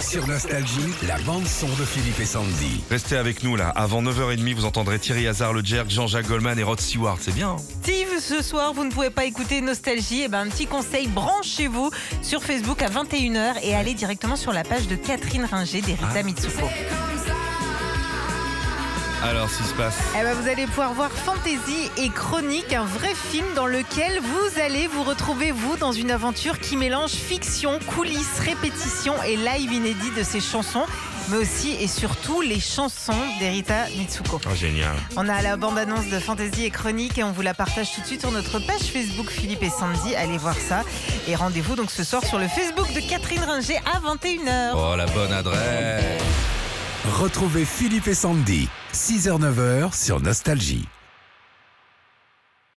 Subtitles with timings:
[0.00, 2.82] Sur Nostalgie, la bande-son de Philippe et Sandy.
[2.90, 3.68] Restez avec nous là.
[3.68, 7.18] Avant 9h30, vous entendrez Thierry Hazard, le Jerk, Jean-Jacques Goldman et Rod Stewart.
[7.20, 7.50] C'est bien.
[7.50, 7.56] hein?
[7.84, 11.90] Si ce soir vous ne pouvez pas écouter Nostalgie, eh ben, un petit conseil, branchez-vous
[12.22, 16.66] sur Facebook à 21h et allez directement sur la page de Catherine Ringer d'Erita Mitsuko.
[19.22, 19.98] Alors, ce qui se passe.
[20.18, 24.60] Eh ben, vous allez pouvoir voir Fantasy et Chronique, un vrai film dans lequel vous
[24.60, 30.10] allez vous retrouver, vous, dans une aventure qui mélange fiction, coulisses, répétitions et live inédit
[30.16, 30.86] de ses chansons,
[31.28, 34.40] mais aussi et surtout les chansons d'Erita Mitsuko.
[34.46, 34.96] Oh, génial.
[35.16, 38.06] On a la bande-annonce de Fantasy et Chronique et on vous la partage tout de
[38.06, 40.14] suite sur notre page Facebook Philippe et Sandy.
[40.16, 40.82] Allez voir ça.
[41.28, 44.72] Et rendez-vous donc ce soir sur le Facebook de Catherine Ringer à 21h.
[44.74, 46.22] Oh, la bonne adresse.
[47.18, 50.86] Retrouvez Philippe et Sandy, 6h-9h sur Nostalgie.